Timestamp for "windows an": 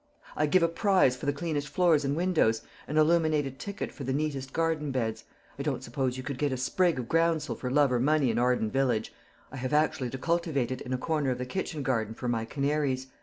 2.15-2.97